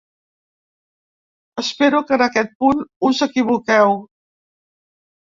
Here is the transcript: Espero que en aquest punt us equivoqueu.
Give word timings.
Espero 1.63 1.99
que 2.11 2.15
en 2.17 2.23
aquest 2.27 2.55
punt 2.65 2.81
us 3.09 3.21
equivoqueu. 3.27 3.93